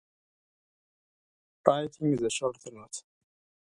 [1.61, 3.03] Step-free access is available for disabled travellers.